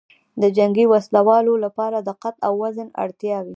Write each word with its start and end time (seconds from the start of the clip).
د 0.41 0.43
جنګي 0.57 0.85
وسلو 0.91 1.15
لواو 1.23 1.53
لپاره 1.65 1.97
د 2.07 2.09
قد 2.21 2.35
او 2.47 2.53
وزن 2.63 2.87
اړتیاوې 3.03 3.49